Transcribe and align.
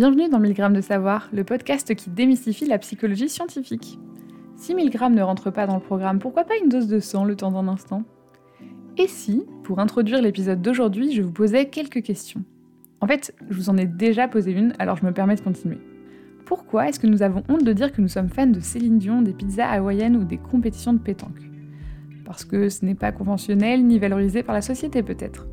Bienvenue 0.00 0.30
dans 0.30 0.40
1000 0.40 0.54
grammes 0.54 0.72
de 0.72 0.80
savoir, 0.80 1.28
le 1.30 1.44
podcast 1.44 1.94
qui 1.94 2.08
démystifie 2.08 2.64
la 2.64 2.78
psychologie 2.78 3.28
scientifique. 3.28 3.98
Si 4.56 4.74
1000 4.74 4.88
grammes 4.88 5.14
ne 5.14 5.20
rentre 5.20 5.50
pas 5.50 5.66
dans 5.66 5.74
le 5.74 5.82
programme, 5.82 6.20
pourquoi 6.20 6.44
pas 6.44 6.56
une 6.56 6.70
dose 6.70 6.86
de 6.86 7.00
sang 7.00 7.26
le 7.26 7.36
temps 7.36 7.50
d'un 7.50 7.68
instant? 7.68 8.04
Et 8.96 9.06
si, 9.06 9.44
pour 9.62 9.78
introduire 9.78 10.22
l'épisode 10.22 10.62
d'aujourd'hui, 10.62 11.12
je 11.12 11.20
vous 11.20 11.32
posais 11.32 11.66
quelques 11.66 12.02
questions? 12.02 12.42
En 13.02 13.06
fait, 13.06 13.34
je 13.50 13.54
vous 13.54 13.68
en 13.68 13.76
ai 13.76 13.84
déjà 13.84 14.26
posé 14.26 14.52
une, 14.52 14.72
alors 14.78 14.96
je 14.96 15.04
me 15.04 15.12
permets 15.12 15.36
de 15.36 15.42
continuer. 15.42 15.80
Pourquoi 16.46 16.88
est-ce 16.88 16.98
que 16.98 17.06
nous 17.06 17.22
avons 17.22 17.42
honte 17.50 17.64
de 17.64 17.72
dire 17.74 17.92
que 17.92 18.00
nous 18.00 18.08
sommes 18.08 18.30
fans 18.30 18.46
de 18.46 18.60
Céline 18.60 18.96
Dion, 18.96 19.20
des 19.20 19.34
pizzas 19.34 19.68
hawaïennes 19.68 20.16
ou 20.16 20.24
des 20.24 20.38
compétitions 20.38 20.94
de 20.94 20.98
pétanque? 20.98 21.42
Parce 22.24 22.46
que 22.46 22.70
ce 22.70 22.86
n'est 22.86 22.94
pas 22.94 23.12
conventionnel 23.12 23.84
ni 23.84 23.98
valorisé 23.98 24.42
par 24.42 24.54
la 24.54 24.62
société 24.62 25.02
peut-être 25.02 25.46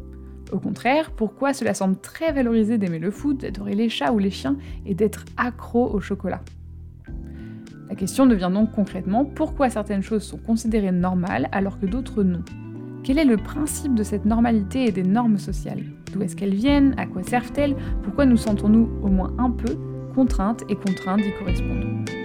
au 0.52 0.60
contraire, 0.60 1.12
pourquoi 1.12 1.54
cela 1.54 1.74
semble 1.74 1.98
très 1.98 2.32
valorisé 2.32 2.78
d'aimer 2.78 3.00
le 3.00 3.12
foot, 3.12 3.42
d'adorer 3.42 3.76
les 3.76 3.90
chats 3.90 4.12
ou 4.12 4.20
les 4.20 4.32
chiens 4.32 4.58
et 4.86 4.94
d'être 4.94 5.26
accro 5.38 5.94
au 5.94 6.00
chocolat? 6.00 6.42
La 7.90 7.96
question 7.96 8.26
devient 8.26 8.52
donc 8.54 8.72
concrètement 8.72 9.24
pourquoi 9.24 9.70
certaines 9.70 10.02
choses 10.02 10.24
sont 10.24 10.38
considérées 10.38 10.92
normales 10.92 11.48
alors 11.52 11.80
que 11.80 11.86
d'autres 11.86 12.24
non? 12.24 12.44
Quel 13.04 13.20
est 13.20 13.26
le 13.26 13.38
principe 13.38 13.96
de 13.96 14.04
cette 14.04 14.26
normalité 14.26 14.86
et 14.86 14.92
des 14.92 15.04
normes 15.04 15.38
sociales? 15.38 15.84
D'où 16.12 16.22
est-ce 16.22 16.36
qu'elles 16.36 16.56
viennent? 16.56 16.94
À 16.98 17.06
quoi 17.06 17.24
servent-elles? 17.24 17.76
Pourquoi 18.04 18.26
nous 18.26 18.38
sentons-nous 18.38 18.90
au 19.02 19.08
moins 19.08 19.34
un 19.38 19.52
peu 19.52 19.78
contraintes 20.14 20.64
et 20.68 20.76
contraintes 20.76 21.22
d'y 21.22 21.32
correspondre? 21.40 22.17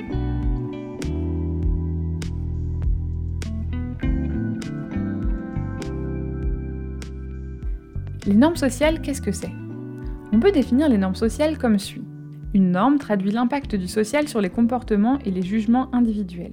Les 8.25 8.37
normes 8.37 8.55
sociales, 8.55 9.01
qu'est-ce 9.01 9.21
que 9.21 9.33
c'est? 9.33 9.51
On 10.33 10.39
peut 10.39 10.53
définir 10.53 10.89
les 10.89 10.97
normes 10.97 11.17
sociales 11.17 11.59
comme 11.59 11.81
suit. 11.81 12.05
Une 12.55 12.71
norme 12.71 12.99
traduit 12.99 13.33
l'impact 13.33 13.75
du 13.75 13.89
social 13.89 14.29
sur 14.29 14.41
les 14.41 14.49
comportements 14.49 15.19
et 15.25 15.33
les 15.33 15.43
jugements 15.43 15.93
individuels. 15.93 16.53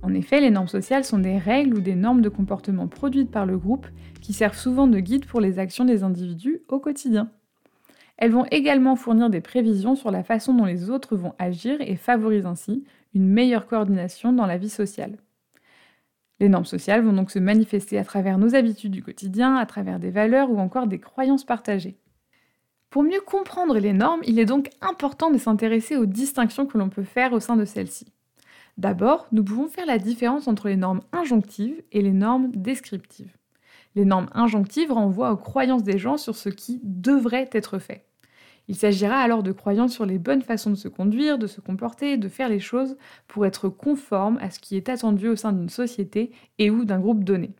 En 0.00 0.14
effet, 0.14 0.40
les 0.40 0.50
normes 0.50 0.68
sociales 0.68 1.04
sont 1.04 1.18
des 1.18 1.36
règles 1.36 1.76
ou 1.76 1.80
des 1.82 1.96
normes 1.96 2.22
de 2.22 2.30
comportement 2.30 2.88
produites 2.88 3.30
par 3.30 3.44
le 3.44 3.58
groupe 3.58 3.86
qui 4.22 4.32
servent 4.32 4.56
souvent 4.56 4.86
de 4.86 4.98
guide 4.98 5.26
pour 5.26 5.42
les 5.42 5.58
actions 5.58 5.84
des 5.84 6.02
individus 6.02 6.62
au 6.68 6.78
quotidien. 6.78 7.28
Elles 8.16 8.32
vont 8.32 8.46
également 8.50 8.96
fournir 8.96 9.28
des 9.28 9.42
prévisions 9.42 9.96
sur 9.96 10.10
la 10.10 10.22
façon 10.22 10.54
dont 10.54 10.64
les 10.64 10.88
autres 10.88 11.14
vont 11.14 11.34
agir 11.38 11.76
et 11.80 11.96
favorisent 11.96 12.46
ainsi 12.46 12.84
une 13.14 13.28
meilleure 13.28 13.66
coordination 13.66 14.32
dans 14.32 14.46
la 14.46 14.56
vie 14.56 14.70
sociale. 14.70 15.18
Les 16.38 16.48
normes 16.48 16.66
sociales 16.66 17.02
vont 17.02 17.12
donc 17.12 17.30
se 17.30 17.38
manifester 17.38 17.98
à 17.98 18.04
travers 18.04 18.38
nos 18.38 18.54
habitudes 18.54 18.92
du 18.92 19.02
quotidien, 19.02 19.56
à 19.56 19.66
travers 19.66 19.98
des 19.98 20.10
valeurs 20.10 20.50
ou 20.50 20.58
encore 20.58 20.86
des 20.86 21.00
croyances 21.00 21.44
partagées. 21.44 21.98
Pour 22.90 23.02
mieux 23.02 23.20
comprendre 23.20 23.78
les 23.78 23.92
normes, 23.92 24.22
il 24.24 24.38
est 24.38 24.44
donc 24.44 24.70
important 24.80 25.30
de 25.30 25.38
s'intéresser 25.38 25.96
aux 25.96 26.06
distinctions 26.06 26.66
que 26.66 26.78
l'on 26.78 26.88
peut 26.88 27.04
faire 27.04 27.32
au 27.32 27.40
sein 27.40 27.56
de 27.56 27.64
celles-ci. 27.64 28.12
D'abord, 28.76 29.26
nous 29.32 29.42
pouvons 29.42 29.68
faire 29.68 29.86
la 29.86 29.98
différence 29.98 30.48
entre 30.48 30.68
les 30.68 30.76
normes 30.76 31.00
injonctives 31.12 31.82
et 31.92 32.02
les 32.02 32.12
normes 32.12 32.50
descriptives. 32.52 33.36
Les 33.94 34.04
normes 34.04 34.28
injonctives 34.34 34.92
renvoient 34.92 35.32
aux 35.32 35.38
croyances 35.38 35.82
des 35.82 35.98
gens 35.98 36.18
sur 36.18 36.36
ce 36.36 36.50
qui 36.50 36.80
devrait 36.84 37.48
être 37.52 37.78
fait. 37.78 38.04
Il 38.68 38.74
s'agira 38.74 39.18
alors 39.18 39.42
de 39.42 39.52
croyances 39.52 39.92
sur 39.92 40.06
les 40.06 40.18
bonnes 40.18 40.42
façons 40.42 40.70
de 40.70 40.76
se 40.76 40.88
conduire, 40.88 41.38
de 41.38 41.46
se 41.46 41.60
comporter, 41.60 42.16
de 42.16 42.28
faire 42.28 42.48
les 42.48 42.60
choses 42.60 42.96
pour 43.28 43.46
être 43.46 43.68
conforme 43.68 44.38
à 44.38 44.50
ce 44.50 44.58
qui 44.58 44.76
est 44.76 44.88
attendu 44.88 45.28
au 45.28 45.36
sein 45.36 45.52
d'une 45.52 45.68
société 45.68 46.32
et 46.58 46.70
ou 46.70 46.84
d'un 46.84 46.98
groupe 46.98 47.22
donné. 47.22 47.54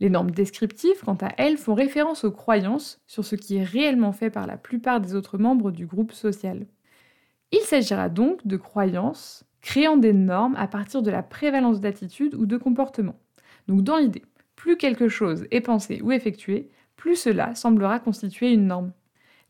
Les 0.00 0.10
normes 0.10 0.30
descriptives, 0.30 1.00
quant 1.04 1.18
à 1.20 1.28
elles, 1.36 1.58
font 1.58 1.74
référence 1.74 2.24
aux 2.24 2.32
croyances 2.32 3.00
sur 3.06 3.24
ce 3.24 3.36
qui 3.36 3.56
est 3.56 3.62
réellement 3.62 4.12
fait 4.12 4.30
par 4.30 4.46
la 4.46 4.56
plupart 4.56 5.00
des 5.00 5.14
autres 5.14 5.38
membres 5.38 5.70
du 5.70 5.86
groupe 5.86 6.12
social. 6.12 6.66
Il 7.52 7.60
s'agira 7.60 8.08
donc 8.08 8.46
de 8.46 8.56
croyances 8.56 9.44
créant 9.60 9.98
des 9.98 10.14
normes 10.14 10.56
à 10.56 10.66
partir 10.66 11.02
de 11.02 11.10
la 11.10 11.22
prévalence 11.22 11.80
d'attitudes 11.80 12.34
ou 12.34 12.46
de 12.46 12.56
comportements. 12.56 13.18
Donc 13.68 13.82
dans 13.82 13.98
l'idée, 13.98 14.24
plus 14.56 14.76
quelque 14.76 15.08
chose 15.08 15.46
est 15.50 15.60
pensé 15.60 16.00
ou 16.02 16.12
effectué, 16.12 16.70
plus 16.96 17.16
cela 17.16 17.54
semblera 17.54 18.00
constituer 18.00 18.52
une 18.52 18.66
norme. 18.66 18.92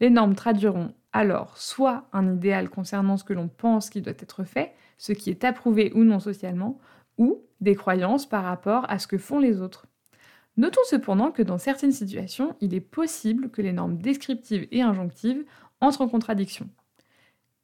Les 0.00 0.10
normes 0.10 0.34
traduiront 0.34 0.94
alors 1.12 1.58
soit 1.58 2.08
un 2.12 2.34
idéal 2.34 2.70
concernant 2.70 3.16
ce 3.16 3.24
que 3.24 3.32
l'on 3.32 3.48
pense 3.48 3.90
qui 3.90 4.00
doit 4.00 4.12
être 4.18 4.44
fait, 4.44 4.72
ce 4.98 5.12
qui 5.12 5.30
est 5.30 5.44
approuvé 5.44 5.92
ou 5.94 6.04
non 6.04 6.20
socialement, 6.20 6.78
ou 7.18 7.42
des 7.60 7.74
croyances 7.74 8.26
par 8.26 8.44
rapport 8.44 8.90
à 8.90 8.98
ce 8.98 9.06
que 9.06 9.18
font 9.18 9.38
les 9.38 9.60
autres. 9.60 9.86
Notons 10.56 10.80
cependant 10.84 11.30
que 11.30 11.42
dans 11.42 11.58
certaines 11.58 11.92
situations, 11.92 12.56
il 12.60 12.74
est 12.74 12.80
possible 12.80 13.50
que 13.50 13.62
les 13.62 13.72
normes 13.72 13.98
descriptives 13.98 14.68
et 14.70 14.82
injonctives 14.82 15.44
entrent 15.80 16.02
en 16.02 16.08
contradiction. 16.08 16.68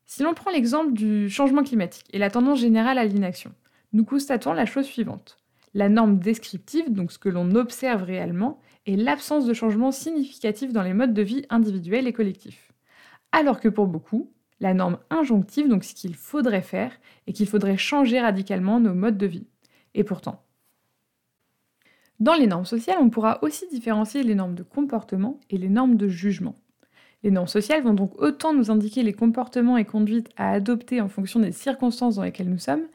Si 0.05 0.23
l'on 0.23 0.35
prend 0.35 0.51
l'exemple 0.51 0.93
du 0.93 1.29
changement 1.29 1.65
climatique 1.65 2.07
et 2.13 2.19
la 2.19 2.31
tendance 2.31 2.61
générale 2.61 2.99
à 2.99 3.05
l'inaction, 3.05 3.53
nous 3.93 4.05
constatons 4.05 4.53
la 4.53 4.67
chose 4.67 4.87
suivante. 4.87 5.39
La 5.77 5.91
norme 5.91 6.19
descriptive, 6.19 6.91
donc 6.91 7.13
ce 7.13 7.19
que 7.19 7.29
l'on 7.29 7.55
observe 7.55 8.03
réellement, 8.03 8.63
est 8.87 8.97
l'absence 8.97 9.45
de 9.45 9.53
changement 9.53 9.93
significatif 9.93 10.73
dans 10.73 10.83
les 10.83 10.95
modes 10.95 11.13
de 11.13 11.21
vie 11.21 11.45
individuels 11.51 12.07
et 12.07 12.15
collectifs. 12.15 12.73
Alors 13.31 13.61
que 13.61 13.69
pour 13.69 13.87
beaucoup, 13.87 14.33
la 14.59 14.73
norme 14.73 14.97
injonctive, 15.11 15.69
donc 15.69 15.85
ce 15.85 15.95
qu'il 15.95 16.15
faudrait 16.15 16.63
faire, 16.63 16.99
est 17.27 17.35
qu'il 17.35 17.47
faudrait 17.47 17.77
changer 17.77 18.19
radicalement 18.19 18.81
nos 18.81 18.95
modes 18.95 19.19
de 19.19 19.27
vie. 19.27 19.49
Et 19.93 20.03
pourtant. 20.03 20.43
Dans 22.21 22.33
les 22.33 22.47
normes 22.47 22.65
sociales, 22.65 22.97
on 22.99 23.11
pourra 23.11 23.39
aussi 23.43 23.69
différencier 23.69 24.23
les 24.23 24.35
normes 24.35 24.55
de 24.55 24.63
comportement 24.63 25.41
et 25.51 25.59
les 25.59 25.69
normes 25.69 25.97
de 25.97 26.09
jugement. 26.09 26.55
Les 27.23 27.31
normes 27.31 27.49
sociales 27.49 27.83
vont 27.83 27.93
donc 27.93 28.19
autant 28.19 28.55
nous 28.55 28.71
indiquer 28.71 29.03
les 29.03 29.13
comportements 29.13 29.77
et 29.77 29.85
conduites 29.85 30.31
à 30.39 30.53
adopter 30.53 31.03
en 31.03 31.11
fonction 31.11 31.39
des 31.39 31.53
circonstances 31.53 32.17
dans 32.17 32.23
lesquelles 32.23 32.49
nous 32.49 32.57
sommes, 32.57 32.87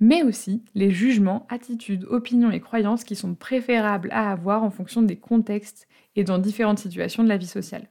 mais 0.00 0.22
aussi 0.22 0.62
les 0.74 0.90
jugements, 0.90 1.46
attitudes, 1.48 2.04
opinions 2.08 2.50
et 2.50 2.60
croyances 2.60 3.04
qui 3.04 3.16
sont 3.16 3.34
préférables 3.34 4.10
à 4.12 4.30
avoir 4.30 4.62
en 4.62 4.70
fonction 4.70 5.02
des 5.02 5.16
contextes 5.16 5.88
et 6.16 6.24
dans 6.24 6.38
différentes 6.38 6.78
situations 6.78 7.22
de 7.22 7.28
la 7.28 7.36
vie 7.36 7.46
sociale. 7.46 7.88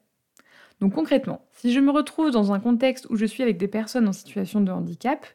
Donc 0.81 0.93
concrètement, 0.93 1.45
si 1.51 1.71
je 1.71 1.79
me 1.79 1.91
retrouve 1.91 2.31
dans 2.31 2.51
un 2.51 2.59
contexte 2.59 3.07
où 3.09 3.15
je 3.15 3.25
suis 3.25 3.43
avec 3.43 3.57
des 3.57 3.67
personnes 3.67 4.07
en 4.07 4.13
situation 4.13 4.61
de 4.61 4.71
handicap, 4.71 5.25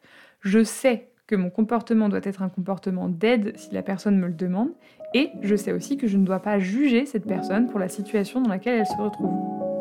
je 0.40 0.62
sais 0.62 1.08
que 1.26 1.36
mon 1.36 1.50
comportement 1.50 2.08
doit 2.08 2.20
être 2.24 2.42
un 2.42 2.48
comportement 2.48 3.08
d'aide 3.08 3.56
si 3.56 3.72
la 3.72 3.82
personne 3.82 4.18
me 4.18 4.26
le 4.26 4.34
demande, 4.34 4.70
et 5.14 5.30
je 5.42 5.54
sais 5.54 5.72
aussi 5.72 5.96
que 5.96 6.08
je 6.08 6.16
ne 6.16 6.26
dois 6.26 6.40
pas 6.40 6.58
juger 6.58 7.06
cette 7.06 7.26
personne 7.26 7.68
pour 7.68 7.78
la 7.78 7.88
situation 7.88 8.40
dans 8.40 8.50
laquelle 8.50 8.80
elle 8.80 8.86
se 8.86 9.00
retrouve. 9.00 9.79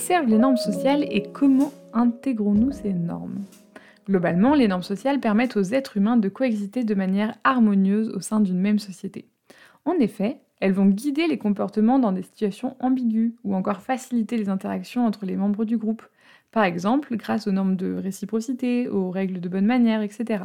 Servent 0.00 0.28
les 0.28 0.38
normes 0.38 0.56
sociales 0.56 1.04
et 1.10 1.22
comment 1.22 1.72
intégrons-nous 1.92 2.72
ces 2.72 2.94
normes? 2.94 3.42
Globalement, 4.08 4.54
les 4.54 4.66
normes 4.66 4.82
sociales 4.82 5.20
permettent 5.20 5.58
aux 5.58 5.62
êtres 5.62 5.98
humains 5.98 6.16
de 6.16 6.30
coexister 6.30 6.84
de 6.84 6.94
manière 6.94 7.34
harmonieuse 7.44 8.08
au 8.08 8.20
sein 8.20 8.40
d'une 8.40 8.58
même 8.58 8.78
société. 8.78 9.28
En 9.84 9.92
effet, 9.92 10.38
elles 10.58 10.72
vont 10.72 10.86
guider 10.86 11.26
les 11.26 11.36
comportements 11.36 11.98
dans 11.98 12.12
des 12.12 12.22
situations 12.22 12.76
ambiguës 12.80 13.32
ou 13.44 13.54
encore 13.54 13.82
faciliter 13.82 14.38
les 14.38 14.48
interactions 14.48 15.06
entre 15.06 15.26
les 15.26 15.36
membres 15.36 15.66
du 15.66 15.76
groupe, 15.76 16.02
par 16.50 16.64
exemple 16.64 17.14
grâce 17.16 17.46
aux 17.46 17.52
normes 17.52 17.76
de 17.76 17.92
réciprocité, 17.92 18.88
aux 18.88 19.10
règles 19.10 19.38
de 19.38 19.48
bonne 19.50 19.66
manière, 19.66 20.00
etc. 20.00 20.44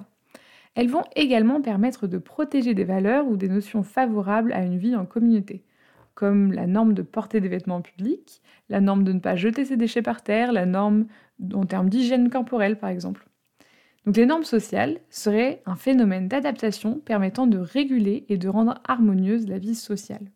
Elles 0.75 0.89
vont 0.89 1.03
également 1.15 1.61
permettre 1.61 2.07
de 2.07 2.17
protéger 2.17 2.73
des 2.73 2.83
valeurs 2.83 3.25
ou 3.25 3.37
des 3.37 3.49
notions 3.49 3.83
favorables 3.83 4.51
à 4.51 4.63
une 4.63 4.77
vie 4.77 4.97
en 4.97 5.05
communauté 5.05 5.63
comme 6.15 6.53
la 6.53 6.65
norme 6.65 6.93
de 6.93 7.01
porter 7.01 7.41
des 7.41 7.49
vêtements 7.49 7.81
publics, 7.81 8.41
la 8.69 8.81
norme 8.81 9.03
de 9.03 9.13
ne 9.13 9.19
pas 9.19 9.35
jeter 9.35 9.65
ses 9.65 9.77
déchets 9.77 10.01
par 10.01 10.23
terre, 10.23 10.51
la 10.51 10.65
norme 10.65 11.05
en 11.53 11.65
termes 11.65 11.89
d'hygiène 11.89 12.29
corporelle 12.29 12.79
par 12.79 12.89
exemple. 12.89 13.27
Donc 14.05 14.17
les 14.17 14.25
normes 14.25 14.43
sociales 14.43 14.99
seraient 15.09 15.61
un 15.65 15.75
phénomène 15.75 16.27
d'adaptation 16.27 16.99
permettant 16.99 17.47
de 17.47 17.57
réguler 17.57 18.25
et 18.29 18.37
de 18.37 18.47
rendre 18.47 18.75
harmonieuse 18.87 19.47
la 19.47 19.57
vie 19.57 19.75
sociale. 19.75 20.31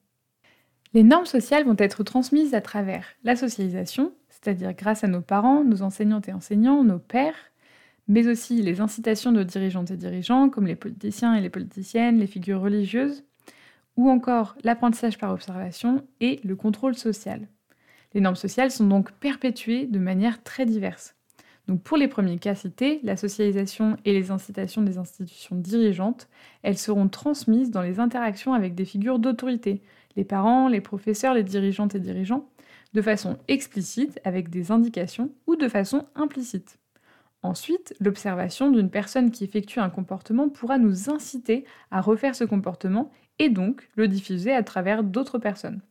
Les 0.93 1.03
normes 1.03 1.27
sociales 1.27 1.65
vont 1.65 1.75
être 1.77 2.03
transmises 2.03 2.55
à 2.55 2.61
travers 2.61 3.05
la 3.23 3.35
socialisation, 3.35 4.11
c'est-à-dire 4.29 4.73
grâce 4.73 5.03
à 5.03 5.07
nos 5.07 5.21
parents, 5.21 5.63
nos 5.63 5.83
enseignantes 5.83 6.27
et 6.27 6.33
enseignants, 6.33 6.83
nos 6.83 6.97
pères, 6.97 7.51
mais 8.07 8.27
aussi 8.27 8.63
les 8.63 8.81
incitations 8.81 9.31
de 9.31 9.43
dirigeantes 9.43 9.91
et 9.91 9.97
dirigeants, 9.97 10.49
comme 10.49 10.65
les 10.65 10.75
politiciens 10.75 11.35
et 11.35 11.41
les 11.41 11.51
politiciennes, 11.51 12.17
les 12.17 12.25
figures 12.25 12.59
religieuses, 12.59 13.23
ou 13.99 14.09
encore 14.09 14.55
l'apprentissage 14.63 15.17
par 15.17 15.33
observation 15.33 16.07
et 16.21 16.39
le 16.45 16.55
contrôle 16.55 16.95
social. 16.95 17.49
Les 18.13 18.21
normes 18.21 18.37
sociales 18.37 18.71
sont 18.71 18.87
donc 18.87 19.11
perpétuées 19.11 19.87
de 19.87 19.99
manière 19.99 20.41
très 20.41 20.65
diverse. 20.65 21.17
Donc 21.67 21.83
pour 21.83 21.97
les 21.97 22.07
premiers 22.07 22.39
cas 22.39 22.55
cités, 22.55 23.01
la 23.03 23.17
socialisation 23.17 23.97
et 24.05 24.13
les 24.13 24.31
incitations 24.31 24.81
des 24.81 24.97
institutions 24.97 25.57
dirigeantes, 25.57 26.29
elles 26.63 26.77
seront 26.77 27.09
transmises 27.09 27.71
dans 27.71 27.81
les 27.81 27.99
interactions 27.99 28.53
avec 28.53 28.73
des 28.73 28.85
figures 28.85 29.19
d'autorité, 29.19 29.81
les 30.15 30.23
parents, 30.23 30.69
les 30.69 30.79
professeurs, 30.79 31.33
les 31.33 31.43
dirigeantes 31.43 31.93
et 31.93 31.99
dirigeants, 31.99 32.47
de 32.93 33.01
façon 33.01 33.37
explicite 33.49 34.17
avec 34.23 34.49
des 34.49 34.71
indications 34.71 35.29
ou 35.45 35.57
de 35.57 35.67
façon 35.67 36.05
implicite. 36.15 36.79
Ensuite, 37.43 37.93
l'observation 37.99 38.71
d'une 38.71 38.89
personne 38.89 39.29
qui 39.29 39.43
effectue 39.43 39.79
un 39.79 39.89
comportement 39.89 40.47
pourra 40.47 40.77
nous 40.77 41.09
inciter 41.09 41.65
à 41.91 41.99
refaire 41.99 42.35
ce 42.35 42.45
comportement 42.45 43.11
et 43.39 43.49
donc 43.49 43.89
le 43.95 44.07
diffuser 44.07 44.53
à 44.53 44.63
travers 44.63 45.03
d'autres 45.03 45.39
personnes. 45.39 45.81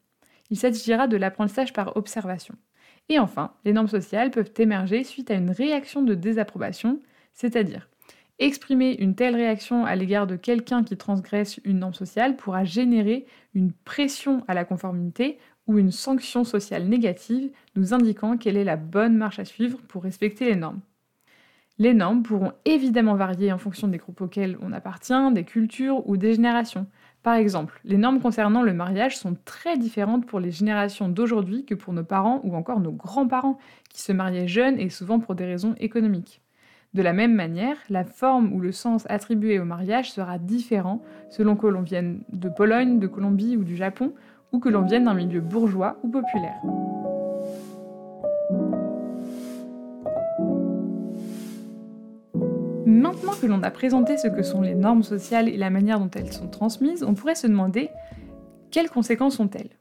Il 0.51 0.59
s'agira 0.59 1.09
de 1.09 1.17
l'apprentissage 1.17 1.73
par 1.73 1.97
observation. 1.97 2.55
Et 3.09 3.19
enfin, 3.19 3.53
les 3.65 3.73
normes 3.73 3.89
sociales 3.89 4.31
peuvent 4.31 4.53
émerger 4.59 5.03
suite 5.03 5.31
à 5.31 5.35
une 5.35 5.51
réaction 5.51 6.03
de 6.03 6.15
désapprobation, 6.15 7.01
c'est-à-dire 7.33 7.89
exprimer 8.39 8.97
une 9.01 9.15
telle 9.15 9.35
réaction 9.35 9.85
à 9.85 9.97
l'égard 9.97 10.27
de 10.27 10.37
quelqu'un 10.37 10.85
qui 10.85 10.97
transgresse 10.97 11.61
une 11.65 11.81
norme 11.81 11.95
sociale 11.95 12.37
pourra 12.37 12.65
générer 12.65 13.27
une 13.55 13.73
pression 13.73 14.45
à 14.47 14.55
la 14.55 14.65
conformité 14.65 15.39
ou 15.67 15.79
une 15.79 15.91
sanction 15.91 16.45
sociale 16.45 16.85
négative 16.89 17.51
nous 17.75 17.95
indiquant 17.95 18.37
quelle 18.37 18.57
est 18.57 18.65
la 18.65 18.77
bonne 18.77 19.17
marche 19.17 19.39
à 19.39 19.45
suivre 19.45 19.79
pour 19.89 20.05
respecter 20.05 20.47
les 20.47 20.57
normes. 20.57 20.81
Les 21.79 21.95
normes 21.95 22.23
pourront 22.23 22.53
évidemment 22.65 23.15
varier 23.15 23.53
en 23.53 23.59
fonction 23.59 23.87
des 23.87 23.99
groupes 23.99 24.21
auxquels 24.21 24.59
on 24.63 24.73
appartient, 24.73 25.33
des 25.33 25.45
cultures 25.45 26.09
ou 26.09 26.17
des 26.17 26.35
générations. 26.35 26.87
Par 27.23 27.35
exemple, 27.35 27.81
les 27.85 27.97
normes 27.97 28.21
concernant 28.21 28.63
le 28.63 28.73
mariage 28.73 29.17
sont 29.17 29.37
très 29.45 29.77
différentes 29.77 30.27
pour 30.27 30.41
les 30.41 30.51
générations 30.51 31.09
d'aujourd'hui 31.09 31.65
que 31.65 31.75
pour 31.75 31.93
nos 31.93 32.05
parents 32.05 32.41
ou 32.45 32.55
encore 32.55 32.81
nos 32.81 32.93
grands-parents, 32.93 33.59
qui 33.91 34.03
se 34.03 34.13
mariaient 34.13 34.49
jeunes 34.49 34.79
et 34.79 34.89
souvent 34.89 35.19
pour 35.19 35.35
des 35.35 35.45
raisons 35.45 35.75
économiques. 35.79 36.43
De 36.95 37.03
la 37.03 37.13
même 37.13 37.35
manière, 37.35 37.77
la 37.91 38.05
forme 38.05 38.53
ou 38.53 38.61
le 38.61 38.73
sens 38.73 39.05
attribué 39.11 39.59
au 39.59 39.65
mariage 39.65 40.11
sera 40.11 40.39
différent 40.39 41.03
selon 41.29 41.55
que 41.55 41.67
l'on 41.67 41.83
vienne 41.83 42.23
de 42.33 42.49
Pologne, 42.49 42.99
de 42.99 43.07
Colombie 43.07 43.57
ou 43.57 43.65
du 43.65 43.77
Japon, 43.77 44.15
ou 44.53 44.59
que 44.59 44.71
l'on 44.71 44.83
vienne 44.83 45.05
d'un 45.05 45.15
milieu 45.15 45.41
bourgeois 45.41 45.99
ou 46.03 46.09
populaire. 46.09 46.63
Maintenant 52.99 53.35
que 53.41 53.47
l'on 53.47 53.63
a 53.63 53.71
présenté 53.71 54.19
ce 54.19 54.27
que 54.27 54.43
sont 54.43 54.61
les 54.61 54.75
normes 54.75 55.05
sociales 55.05 55.49
et 55.49 55.57
la 55.57 55.71
manière 55.71 56.01
dont 56.01 56.11
elles 56.17 56.33
sont 56.33 56.49
transmises, 56.49 57.05
on 57.05 57.15
pourrait 57.15 57.37
se 57.37 57.47
demander 57.47 57.91
quelles 58.73 58.91
conséquences 58.91 59.39
ont-elles? 59.39 59.79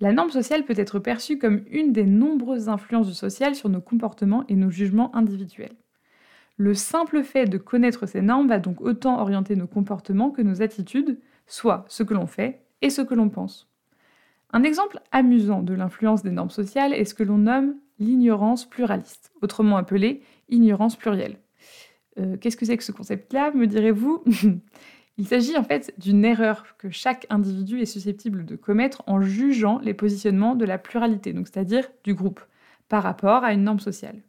La 0.00 0.14
norme 0.14 0.30
sociale 0.30 0.64
peut 0.64 0.78
être 0.78 0.98
perçue 0.98 1.36
comme 1.36 1.60
une 1.70 1.92
des 1.92 2.06
nombreuses 2.06 2.70
influences 2.70 3.08
du 3.08 3.12
social 3.12 3.54
sur 3.54 3.68
nos 3.68 3.82
comportements 3.82 4.44
et 4.48 4.54
nos 4.54 4.70
jugements 4.70 5.14
individuels. 5.14 5.76
Le 6.56 6.72
simple 6.72 7.22
fait 7.22 7.44
de 7.44 7.58
connaître 7.58 8.06
ces 8.06 8.22
normes 8.22 8.48
va 8.48 8.60
donc 8.60 8.80
autant 8.80 9.20
orienter 9.20 9.54
nos 9.54 9.66
comportements 9.66 10.30
que 10.30 10.40
nos 10.40 10.62
attitudes, 10.62 11.20
soit 11.46 11.84
ce 11.88 12.02
que 12.02 12.14
l'on 12.14 12.26
fait 12.26 12.62
et 12.80 12.88
ce 12.88 13.02
que 13.02 13.14
l'on 13.14 13.28
pense. 13.28 13.68
Un 14.54 14.62
exemple 14.62 15.00
amusant 15.12 15.60
de 15.60 15.74
l'influence 15.74 16.22
des 16.22 16.30
normes 16.30 16.48
sociales 16.48 16.94
est 16.94 17.04
ce 17.04 17.14
que 17.14 17.24
l'on 17.24 17.38
nomme 17.38 17.74
l'ignorance 17.98 18.64
pluraliste, 18.64 19.32
autrement 19.42 19.76
appelée 19.76 20.22
ignorance 20.48 20.96
plurielle. 20.96 21.36
Euh, 22.18 22.36
qu'est-ce 22.36 22.56
que 22.56 22.66
c'est 22.66 22.76
que 22.76 22.84
ce 22.84 22.92
concept-là, 22.92 23.50
me 23.52 23.66
direz-vous? 23.66 24.24
Il 25.18 25.26
s'agit 25.26 25.56
en 25.56 25.64
fait 25.64 25.94
d'une 25.98 26.24
erreur 26.26 26.76
que 26.76 26.90
chaque 26.90 27.26
individu 27.30 27.80
est 27.80 27.86
susceptible 27.86 28.44
de 28.44 28.54
commettre 28.54 29.02
en 29.06 29.22
jugeant 29.22 29.78
les 29.78 29.94
positionnements 29.94 30.54
de 30.54 30.66
la 30.66 30.76
pluralité, 30.76 31.32
donc 31.32 31.48
c'est-à-dire 31.48 31.88
du 32.04 32.14
groupe, 32.14 32.40
par 32.88 33.02
rapport 33.02 33.42
à 33.42 33.54
une 33.54 33.64
norme 33.64 33.80
sociale. 33.80 34.22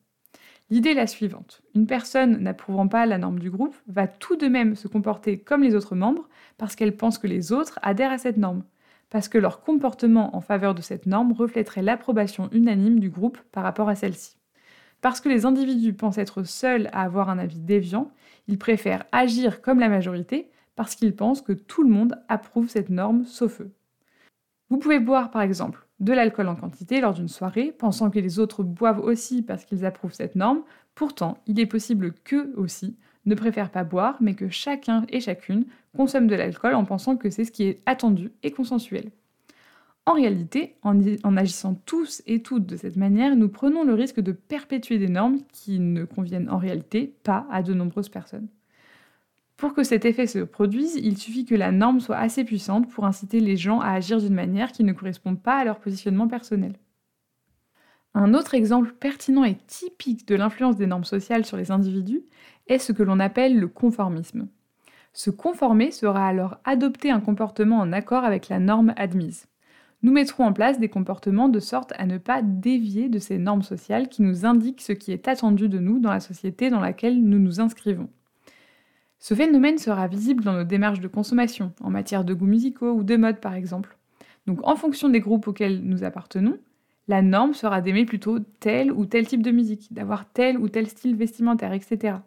L'idée 0.70 0.92
est 0.92 0.96
la 0.96 1.08
suivante. 1.08 1.62
Une 1.76 1.88
personne 1.88 2.38
n'approuvant 2.38 2.88
pas 2.88 3.06
la 3.06 3.18
norme 3.18 3.40
du 3.40 3.50
groupe 3.50 3.76
va 3.88 4.08
tout 4.08 4.38
de 4.38 4.48
même 4.48 4.76
se 4.76 4.88
comporter 4.88 5.40
comme 5.40 5.64
les 5.64 5.76
autres 5.76 5.96
membres 5.96 6.30
parce 6.58 6.76
qu'elle 6.76 6.96
pense 6.96 7.18
que 7.18 7.28
les 7.28 7.52
autres 7.52 7.80
adhèrent 7.82 8.12
à 8.12 8.18
cette 8.18 8.38
norme, 8.38 8.64
parce 9.10 9.28
que 9.28 9.38
leur 9.38 9.62
comportement 9.62 10.36
en 10.36 10.42
faveur 10.42 10.74
de 10.74 10.82
cette 10.82 11.06
norme 11.06 11.34
reflèterait 11.34 11.82
l'approbation 11.82 12.50
unanime 12.52 13.00
du 13.00 13.10
groupe 13.10 13.38
par 13.52 13.64
rapport 13.64 13.90
à 13.90 13.96
celle-ci. 13.96 14.37
Parce 15.08 15.22
que 15.22 15.30
les 15.30 15.46
individus 15.46 15.94
pensent 15.94 16.18
être 16.18 16.44
seuls 16.44 16.90
à 16.92 17.04
avoir 17.04 17.30
un 17.30 17.38
avis 17.38 17.62
déviant, 17.62 18.12
ils 18.50 18.58
préfèrent 18.58 19.06
agir 19.14 19.62
comme 19.62 19.80
la 19.80 19.88
majorité 19.88 20.52
parce 20.76 20.96
qu'ils 20.96 21.16
pensent 21.16 21.42
que 21.42 21.54
tout 21.54 21.82
le 21.82 21.90
monde 21.90 22.20
approuve 22.28 22.68
cette 22.68 22.90
norme 22.90 23.24
sauf 23.24 23.62
eux. 23.62 23.72
Vous 24.70 24.78
pouvez 24.78 25.00
boire 25.00 25.32
par 25.32 25.44
exemple 25.44 25.88
de 26.02 26.12
l'alcool 26.12 26.50
en 26.50 26.58
quantité 26.58 27.00
lors 27.00 27.14
d'une 27.14 27.30
soirée, 27.30 27.72
pensant 27.72 28.12
que 28.12 28.20
les 28.20 28.38
autres 28.38 28.64
boivent 28.64 29.00
aussi 29.00 29.44
parce 29.44 29.64
qu'ils 29.64 29.86
approuvent 29.86 30.12
cette 30.12 30.36
norme, 30.36 30.64
pourtant 30.94 31.38
il 31.48 31.58
est 31.62 31.68
possible 31.68 32.12
qu'eux 32.26 32.54
aussi 32.58 32.98
ne 33.26 33.36
préfèrent 33.36 33.72
pas 33.72 33.86
boire, 33.86 34.18
mais 34.20 34.34
que 34.34 34.50
chacun 34.50 35.06
et 35.08 35.22
chacune 35.22 35.68
consomme 35.96 36.28
de 36.28 36.36
l'alcool 36.36 36.76
en 36.76 36.84
pensant 36.84 37.16
que 37.16 37.30
c'est 37.30 37.46
ce 37.46 37.54
qui 37.54 37.64
est 37.64 37.82
attendu 37.86 38.34
et 38.44 38.52
consensuel. 38.52 39.12
En 40.08 40.14
réalité, 40.14 40.78
en, 40.84 41.36
agissant 41.36 41.76
tous 41.86 42.24
et 42.28 42.42
toutes 42.42 42.66
de 42.66 42.78
cette 42.78 42.96
manière, 42.96 43.36
nous 43.36 43.50
prenons 43.50 43.84
le 43.84 43.94
risque 43.94 44.22
de 44.22 44.32
perpétuer 44.32 45.00
des 45.00 45.10
normes 45.10 45.40
qui 45.52 45.80
ne 45.80 46.06
conviennent 46.06 46.50
en 46.50 46.58
réalité 46.58 47.14
pas 47.24 47.46
à 47.52 47.62
de 47.62 47.74
nombreuses 47.74 48.08
personnes. 48.08 48.48
Pour 49.58 49.74
que 49.74 49.84
cet 49.84 50.06
effet 50.06 50.26
se 50.26 50.40
produise, 50.40 50.96
il 50.96 51.18
suffit 51.18 51.44
que 51.44 51.56
la 51.56 51.74
norme 51.74 52.00
soit 52.00 52.16
assez 52.16 52.46
puissante 52.46 52.90
pour 52.90 53.06
inciter 53.06 53.42
les 53.42 53.58
gens 53.58 53.82
à 53.82 53.90
agir 53.90 54.20
d'une 54.20 54.34
manière 54.34 54.72
qui 54.72 54.86
ne 54.86 54.94
correspond 54.94 55.36
pas 55.36 55.58
à 55.58 55.66
leur 55.66 55.82
positionnement 55.82 56.30
personnel. 56.30 56.78
Un 58.14 58.34
autre 58.34 58.54
exemple 58.54 58.94
pertinent 58.94 59.44
et 59.44 59.58
typique 59.68 60.26
de 60.26 60.36
l'influence 60.36 60.78
des 60.78 60.88
normes 60.88 61.04
sociales 61.04 61.44
sur 61.44 61.58
les 61.58 61.70
individus 61.70 62.24
est 62.68 62.80
ce 62.80 62.94
que 62.94 63.04
l'on 63.04 63.20
appelle 63.20 63.60
le 63.60 63.68
conformisme. 63.68 64.48
Se 65.12 65.32
conformer 65.32 65.92
sera 65.92 66.26
alors 66.26 66.60
adopter 66.64 67.12
un 67.12 67.20
comportement 67.20 67.80
en 67.80 67.92
accord 67.92 68.24
avec 68.24 68.48
la 68.48 68.60
norme 68.60 68.94
admise. 68.96 69.48
Nous 70.04 70.12
mettrons 70.12 70.46
en 70.46 70.54
place 70.54 70.80
des 70.80 70.90
comportements 70.90 71.50
de 71.50 71.60
sorte 71.60 71.94
à 71.98 72.06
ne 72.06 72.20
pas 72.20 72.42
dévier 72.44 73.10
de 73.10 73.18
ces 73.18 73.40
normes 73.40 73.64
sociales 73.64 74.10
qui 74.10 74.22
nous 74.22 74.46
indiquent 74.46 74.82
ce 74.82 74.94
qui 74.94 75.12
est 75.12 75.28
attendu 75.28 75.70
de 75.70 75.80
nous 75.80 76.00
dans 76.00 76.12
la 76.12 76.20
société 76.20 76.70
dans 76.70 76.80
laquelle 76.80 77.24
nous 77.24 77.40
nous 77.40 77.60
inscrivons. 77.60 78.10
Ce 79.20 79.34
phénomène 79.34 79.80
sera 79.80 80.08
visible 80.08 80.44
dans 80.44 80.54
nos 80.54 80.64
démarches 80.64 81.00
de 81.00 81.08
consommation, 81.08 81.74
en 81.82 81.90
matière 81.90 82.24
de 82.24 82.36
goûts 82.36 82.46
musicaux 82.46 82.92
ou 82.92 83.04
de 83.04 83.16
mode 83.16 83.40
par 83.40 83.56
exemple. 83.56 83.98
Donc 84.46 84.66
en 84.68 84.76
fonction 84.76 85.10
des 85.10 85.20
groupes 85.20 85.48
auxquels 85.48 85.82
nous 85.84 86.04
appartenons, 86.04 86.60
la 87.08 87.24
norme 87.24 87.54
sera 87.54 87.82
d'aimer 87.82 88.06
plutôt 88.06 88.40
tel 88.60 88.92
ou 88.92 89.06
tel 89.06 89.26
type 89.26 89.42
de 89.42 89.52
musique, 89.52 89.92
d'avoir 89.94 90.30
tel 90.32 90.58
ou 90.58 90.70
tel 90.70 90.88
style 90.88 91.16
vestimentaire, 91.16 91.74
etc. 91.74 92.18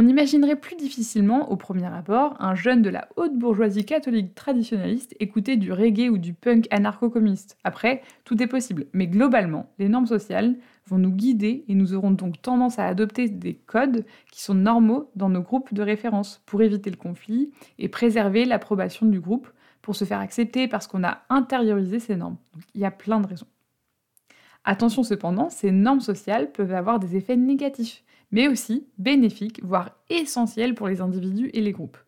On 0.00 0.06
imaginerait 0.06 0.54
plus 0.54 0.76
difficilement, 0.76 1.50
au 1.50 1.56
premier 1.56 1.86
abord, 1.86 2.36
un 2.38 2.54
jeune 2.54 2.82
de 2.82 2.88
la 2.88 3.08
haute 3.16 3.36
bourgeoisie 3.36 3.84
catholique 3.84 4.32
traditionnaliste 4.32 5.16
écouter 5.18 5.56
du 5.56 5.72
reggae 5.72 6.08
ou 6.08 6.18
du 6.18 6.34
punk 6.34 6.68
anarcho-communiste. 6.70 7.58
Après, 7.64 8.02
tout 8.24 8.40
est 8.40 8.46
possible, 8.46 8.86
mais 8.92 9.08
globalement, 9.08 9.72
les 9.80 9.88
normes 9.88 10.06
sociales 10.06 10.54
vont 10.86 10.98
nous 10.98 11.10
guider 11.10 11.64
et 11.66 11.74
nous 11.74 11.94
aurons 11.94 12.12
donc 12.12 12.40
tendance 12.40 12.78
à 12.78 12.86
adopter 12.86 13.28
des 13.28 13.54
codes 13.54 14.04
qui 14.30 14.40
sont 14.40 14.54
normaux 14.54 15.10
dans 15.16 15.30
nos 15.30 15.42
groupes 15.42 15.74
de 15.74 15.82
référence 15.82 16.42
pour 16.46 16.62
éviter 16.62 16.90
le 16.90 16.96
conflit 16.96 17.50
et 17.80 17.88
préserver 17.88 18.44
l'approbation 18.44 19.04
du 19.04 19.18
groupe 19.18 19.48
pour 19.82 19.96
se 19.96 20.04
faire 20.04 20.20
accepter 20.20 20.68
parce 20.68 20.86
qu'on 20.86 21.02
a 21.02 21.22
intériorisé 21.28 21.98
ces 21.98 22.14
normes. 22.14 22.36
il 22.76 22.82
y 22.82 22.84
a 22.84 22.92
plein 22.92 23.18
de 23.18 23.26
raisons. 23.26 23.48
Attention 24.62 25.02
cependant, 25.02 25.50
ces 25.50 25.72
normes 25.72 25.98
sociales 25.98 26.52
peuvent 26.52 26.74
avoir 26.74 27.00
des 27.00 27.16
effets 27.16 27.36
négatifs 27.36 28.04
mais 28.30 28.48
aussi 28.48 28.86
bénéfiques, 28.98 29.62
voire 29.62 29.96
essentiels 30.10 30.74
pour 30.74 30.88
les 30.88 31.00
individus 31.00 31.50
et 31.52 31.60
les 31.60 31.72
groupes. 31.72 31.98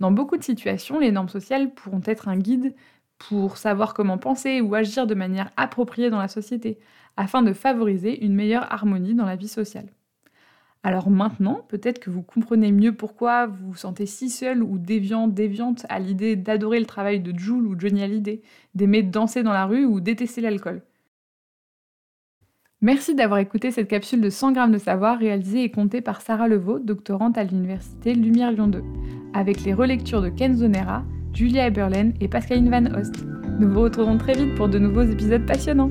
Dans 0.00 0.10
beaucoup 0.10 0.36
de 0.36 0.44
situations, 0.44 0.98
les 0.98 1.12
normes 1.12 1.28
sociales 1.28 1.74
pourront 1.74 2.02
être 2.04 2.28
un 2.28 2.38
guide 2.38 2.74
pour 3.18 3.56
savoir 3.56 3.94
comment 3.94 4.18
penser 4.18 4.60
ou 4.60 4.74
agir 4.74 5.06
de 5.06 5.14
manière 5.14 5.50
appropriée 5.56 6.10
dans 6.10 6.18
la 6.18 6.28
société, 6.28 6.78
afin 7.16 7.42
de 7.42 7.52
favoriser 7.52 8.24
une 8.24 8.34
meilleure 8.34 8.72
harmonie 8.72 9.14
dans 9.14 9.26
la 9.26 9.36
vie 9.36 9.48
sociale. 9.48 9.88
Alors 10.84 11.10
maintenant, 11.10 11.66
peut-être 11.68 11.98
que 11.98 12.10
vous 12.10 12.22
comprenez 12.22 12.70
mieux 12.70 12.94
pourquoi 12.94 13.46
vous 13.46 13.72
vous 13.72 13.74
sentez 13.74 14.06
si 14.06 14.30
seul 14.30 14.62
ou 14.62 14.78
déviant, 14.78 15.26
déviante 15.26 15.84
à 15.88 15.98
l'idée 15.98 16.36
d'adorer 16.36 16.78
le 16.78 16.86
travail 16.86 17.18
de 17.18 17.36
Jules 17.36 17.66
ou 17.66 17.78
Johnny 17.78 18.02
Hallyday, 18.02 18.42
d'aimer 18.76 19.02
danser 19.02 19.42
dans 19.42 19.52
la 19.52 19.66
rue 19.66 19.84
ou 19.84 20.00
détester 20.00 20.40
l'alcool. 20.40 20.82
Merci 22.80 23.16
d'avoir 23.16 23.40
écouté 23.40 23.72
cette 23.72 23.88
capsule 23.88 24.20
de 24.20 24.30
100 24.30 24.52
grammes 24.52 24.70
de 24.70 24.78
savoir 24.78 25.18
réalisée 25.18 25.64
et 25.64 25.70
comptée 25.70 26.00
par 26.00 26.20
Sarah 26.20 26.46
Levaux, 26.46 26.78
doctorante 26.78 27.36
à 27.36 27.42
l'université 27.42 28.14
Lumière 28.14 28.52
Lyon 28.52 28.68
2, 28.68 28.84
avec 29.34 29.64
les 29.64 29.74
relectures 29.74 30.22
de 30.22 30.28
Ken 30.28 30.56
Zonera, 30.56 31.02
Julia 31.34 31.66
Eberlen 31.66 32.14
et 32.20 32.28
Pascaline 32.28 32.70
Van 32.70 32.86
Host. 32.94 33.16
Nous 33.58 33.68
vous 33.68 33.80
retrouvons 33.80 34.16
très 34.16 34.34
vite 34.34 34.54
pour 34.54 34.68
de 34.68 34.78
nouveaux 34.78 35.02
épisodes 35.02 35.44
passionnants. 35.44 35.90